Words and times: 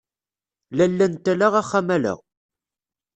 Lalla 0.77 1.05
n 1.11 1.15
tala 1.23 1.47
axxam 1.61 1.89
ala. 1.95 2.13